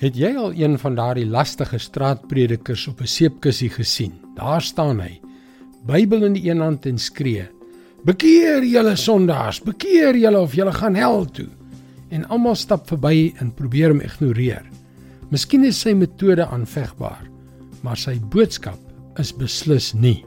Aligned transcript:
Het 0.00 0.16
jy 0.16 0.30
al 0.40 0.54
een 0.56 0.78
van 0.80 0.94
daardie 0.96 1.26
lastige 1.28 1.76
straatpredikers 1.78 2.86
op 2.88 3.00
'n 3.00 3.06
seepkussie 3.06 3.68
gesien? 3.68 4.12
Daar 4.34 4.62
staan 4.62 5.00
hy, 5.00 5.20
Bybel 5.86 6.24
in 6.24 6.32
die 6.32 6.50
een 6.50 6.60
hand 6.60 6.86
en 6.86 6.98
skree: 6.98 7.48
"Bekeer 8.04 8.64
julle 8.64 8.96
sondaars, 8.96 9.60
bekeer 9.60 10.16
julle 10.16 10.40
of 10.40 10.54
julle 10.54 10.72
gaan 10.72 10.94
hel 10.94 11.24
toe." 11.24 11.48
En 12.08 12.28
almal 12.28 12.54
stap 12.54 12.88
verby 12.88 13.34
en 13.36 13.54
probeer 13.54 13.88
hom 13.88 14.00
ignoreer. 14.00 14.64
Miskien 15.30 15.64
is 15.64 15.80
sy 15.80 15.92
metode 15.92 16.46
aanvegbaar, 16.46 17.30
maar 17.82 17.96
sy 17.96 18.20
boodskap 18.30 18.78
is 19.18 19.36
beslis 19.36 19.92
nie. 19.92 20.24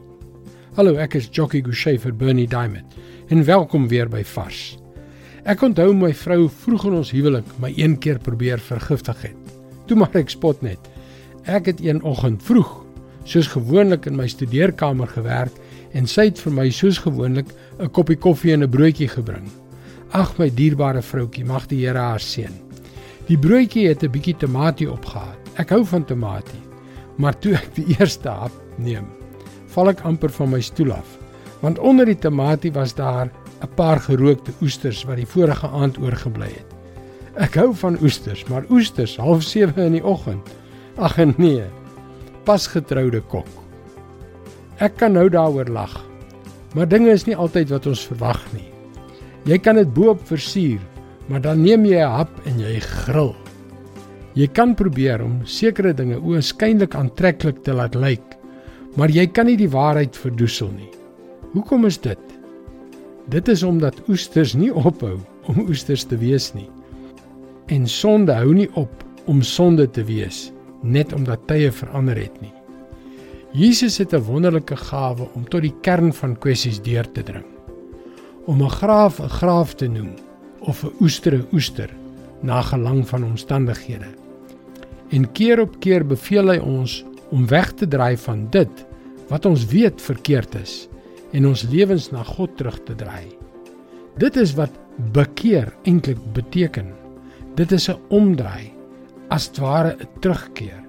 Hallo, 0.76 0.94
ek 0.94 1.14
is 1.14 1.28
Jockey 1.32 1.60
Gouchee 1.60 1.98
vir 1.98 2.12
Bernie 2.12 2.48
Diamond 2.48 2.94
en 3.28 3.44
welkom 3.44 3.88
weer 3.88 4.08
by 4.08 4.24
Vars. 4.24 4.78
Ek 5.44 5.62
onthou 5.62 5.92
my 5.94 6.14
vrou 6.14 6.48
vroeg 6.48 6.84
in 6.84 6.92
ons 6.92 7.10
huwelik 7.10 7.58
my 7.58 7.74
een 7.76 7.98
keer 7.98 8.18
probeer 8.18 8.58
vergiftig 8.58 9.22
het. 9.22 9.43
Toe 9.86 9.96
maar 9.96 10.14
ek 10.16 10.30
spot 10.32 10.62
net. 10.62 10.80
Ek 11.44 11.66
het 11.66 11.80
een 11.84 12.02
oggend 12.02 12.42
vroeg, 12.42 12.70
soos 13.24 13.50
gewoonlik 13.52 14.06
in 14.06 14.16
my 14.16 14.26
studeerkamer 14.28 15.08
gewerk 15.08 15.52
en 15.92 16.06
sy 16.10 16.28
het 16.30 16.40
vir 16.40 16.52
my 16.52 16.70
soos 16.70 16.98
gewoonlik 17.04 17.52
'n 17.78 17.90
koppie 17.90 18.16
koffie 18.16 18.52
en 18.52 18.62
'n 18.62 18.70
broodjie 18.70 19.08
gebring. 19.08 19.48
Ag 20.12 20.38
my 20.38 20.50
dierbare 20.50 21.02
vroutjie, 21.02 21.44
mag 21.44 21.66
die 21.66 21.86
Here 21.86 21.98
haar 21.98 22.20
seën. 22.20 22.52
Die 23.26 23.38
broodjie 23.38 23.88
het 23.88 24.02
'n 24.02 24.10
bietjie 24.10 24.36
tamatie 24.36 24.90
opgehad. 24.90 25.38
Ek 25.56 25.70
hou 25.70 25.84
van 25.84 26.04
tamatie. 26.04 26.62
Maar 27.16 27.38
toe 27.38 27.54
ek 27.54 27.74
die 27.74 27.96
eerste 27.98 28.28
hap 28.28 28.52
neem, 28.78 29.06
val 29.74 29.88
ek 29.88 30.00
amper 30.00 30.30
van 30.30 30.50
my 30.50 30.60
stoel 30.60 30.92
af, 30.92 31.18
want 31.60 31.78
onder 31.78 32.06
die 32.06 32.18
tamatie 32.18 32.72
was 32.72 32.94
daar 32.94 33.30
'n 33.62 33.74
paar 33.76 34.00
gerookte 34.00 34.52
oesters 34.60 35.04
wat 35.04 35.16
die 35.16 35.26
vorige 35.26 35.68
aand 35.68 35.98
oorgebly 35.98 36.48
het. 36.48 36.74
Ek 37.34 37.56
hou 37.58 37.72
van 37.74 37.96
oesters, 37.98 38.44
maar 38.46 38.66
oesters 38.70 39.16
half 39.18 39.42
7 39.42 39.82
in 39.82 39.96
die 39.96 40.04
oggend. 40.06 40.46
Ag 40.94 41.18
nee. 41.38 41.64
Pasgetroude 42.46 43.20
kok. 43.26 43.48
Ek 44.78 44.94
kan 45.00 45.16
nou 45.16 45.26
daaroor 45.28 45.66
lag. 45.66 45.94
Maar 46.74 46.88
dinge 46.90 47.10
is 47.10 47.26
nie 47.26 47.34
altyd 47.34 47.70
wat 47.74 47.86
ons 47.90 48.04
verwag 48.06 48.42
nie. 48.54 48.68
Jy 49.50 49.58
kan 49.58 49.78
dit 49.78 49.90
boop 49.94 50.22
versier, 50.26 50.78
maar 51.26 51.42
dan 51.42 51.62
neem 51.62 51.84
jy 51.84 51.98
'n 51.98 52.10
hap 52.10 52.30
en 52.46 52.60
jy 52.60 52.78
grill. 52.80 53.34
Jy 54.34 54.46
kan 54.46 54.74
probeer 54.74 55.22
om 55.22 55.44
sekere 55.44 55.92
dinge 55.92 56.18
oënskynlik 56.18 56.94
aantreklik 56.94 57.62
te 57.62 57.72
laat 57.72 57.94
lyk, 57.94 58.38
maar 58.96 59.08
jy 59.08 59.26
kan 59.26 59.46
nie 59.46 59.56
die 59.56 59.70
waarheid 59.70 60.16
verdoesel 60.16 60.70
nie. 60.70 60.90
Hoekom 61.52 61.84
is 61.84 61.98
dit? 61.98 62.18
Dit 63.28 63.48
is 63.48 63.62
omdat 63.62 64.08
oesters 64.08 64.54
nie 64.54 64.74
ophou 64.74 65.18
om 65.46 65.68
oesters 65.68 66.04
te 66.04 66.16
wees 66.16 66.52
nie. 66.54 66.68
En 67.66 67.88
sonde 67.88 68.32
hou 68.32 68.52
nie 68.54 68.68
op 68.74 69.04
om 69.24 69.42
sonde 69.42 69.90
te 69.90 70.04
wees 70.04 70.50
net 70.84 71.12
omdat 71.16 71.46
tye 71.48 71.70
verander 71.72 72.18
het 72.20 72.40
nie. 72.42 72.52
Jesus 73.52 73.98
het 73.98 74.12
'n 74.12 74.26
wonderlike 74.26 74.76
gawe 74.76 75.28
om 75.34 75.48
tot 75.48 75.62
die 75.62 75.74
kern 75.80 76.12
van 76.12 76.38
kwessies 76.38 76.82
deur 76.82 77.12
te 77.12 77.22
dring. 77.22 77.46
Om 78.46 78.62
'n 78.62 78.70
graaf 78.70 79.20
'n 79.20 79.28
graaf 79.28 79.74
te 79.74 79.86
noem 79.86 80.14
of 80.60 80.84
'n 80.84 80.92
oester 81.00 81.34
'n 81.34 81.46
oester 81.52 81.90
na 82.42 82.60
gelang 82.62 83.08
van 83.08 83.24
omstandighede. 83.24 84.12
En 85.08 85.32
keer 85.32 85.60
op 85.60 85.80
keer 85.80 86.06
beveel 86.06 86.48
hy 86.48 86.58
ons 86.58 87.04
om 87.30 87.46
weg 87.46 87.72
te 87.72 87.88
draai 87.88 88.16
van 88.16 88.46
dit 88.50 88.86
wat 89.28 89.46
ons 89.46 89.66
weet 89.66 90.02
verkeerd 90.02 90.54
is 90.54 90.88
en 91.32 91.46
ons 91.46 91.62
lewens 91.62 92.10
na 92.10 92.22
God 92.22 92.56
terug 92.56 92.82
te 92.84 92.94
draai. 92.94 93.26
Dit 94.16 94.36
is 94.36 94.54
wat 94.54 94.70
bekeer 95.12 95.72
eintlik 95.82 96.18
beteken. 96.32 97.03
Dit 97.54 97.72
is 97.72 97.88
'n 97.88 98.00
omdraai, 98.08 98.72
as 99.28 99.50
ware 99.58 99.96
'n 99.98 100.08
terugkeer. 100.20 100.82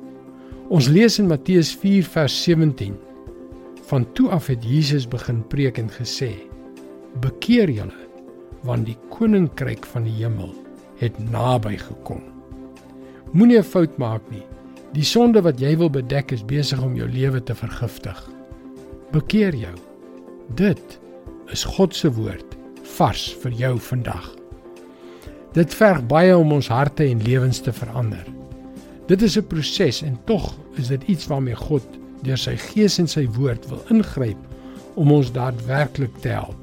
Ons 0.69 0.87
lees 0.87 1.19
in 1.19 1.27
Matteus 1.27 1.75
4 1.75 2.03
vers 2.03 2.43
17. 2.43 2.97
Van 3.85 4.11
toe 4.13 4.29
af 4.29 4.47
het 4.47 4.63
Jesus 4.63 5.07
begin 5.07 5.47
preek 5.47 5.77
en 5.77 5.89
gesê: 5.89 6.31
Bekeer 7.19 7.69
julle, 7.69 8.07
want 8.63 8.85
die 8.85 8.97
koninkryk 9.09 9.85
van 9.85 10.03
die 10.03 10.23
hemel 10.23 10.53
het 10.97 11.31
naby 11.31 11.77
gekom. 11.77 12.21
Moenie 13.31 13.57
'n 13.57 13.63
fout 13.63 13.97
maak 13.97 14.21
nie. 14.31 14.45
Die 14.93 15.03
sonde 15.03 15.41
wat 15.41 15.59
jy 15.59 15.77
wil 15.77 15.89
bedek 15.89 16.31
is 16.31 16.45
besig 16.45 16.81
om 16.81 16.95
jou 16.95 17.09
lewe 17.09 17.43
te 17.43 17.55
vergiftig. 17.55 18.29
Bekeer 19.11 19.55
jou. 19.55 19.75
Dit 20.55 20.99
is 21.51 21.63
God 21.63 21.95
se 21.95 22.11
woord 22.11 22.57
vars 22.83 23.33
vir 23.41 23.51
jou 23.51 23.79
vandag. 23.79 24.44
Dit 25.55 25.71
verg 25.71 26.01
baie 26.03 26.33
om 26.35 26.49
ons 26.51 26.67
harte 26.67 27.05
en 27.07 27.21
lewens 27.23 27.61
te 27.63 27.71
verander. 27.71 28.25
Dit 29.07 29.21
is 29.21 29.37
'n 29.37 29.47
proses 29.47 30.01
en 30.01 30.17
tog 30.25 30.57
is 30.75 30.87
dit 30.87 31.03
iets 31.07 31.27
waarmee 31.27 31.55
God 31.55 31.83
deur 32.23 32.37
sy 32.37 32.57
gees 32.57 32.99
en 32.99 33.07
sy 33.07 33.27
woord 33.27 33.69
wil 33.69 33.81
ingryp 33.89 34.37
om 34.95 35.11
ons 35.11 35.31
daadwerklik 35.31 36.17
te 36.19 36.27
help. 36.27 36.59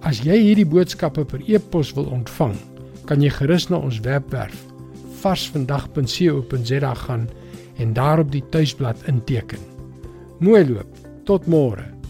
As 0.00 0.22
jy 0.22 0.38
hierdie 0.38 0.66
boodskappe 0.66 1.24
per 1.24 1.40
e-pos 1.46 1.92
wil 1.92 2.04
ontvang, 2.04 2.56
kan 3.04 3.22
jy 3.22 3.30
gerus 3.30 3.68
na 3.68 3.76
ons 3.76 4.00
webwerf 4.00 4.64
varsvandag.co.za 5.20 6.94
gaan 6.94 7.28
en 7.76 7.92
daarop 7.92 8.32
die 8.32 8.44
tuisblad 8.50 8.96
inteken. 9.06 9.60
Mooi 10.38 10.68
loop. 10.68 10.96
Tot 11.24 11.46
môre. 11.46 12.01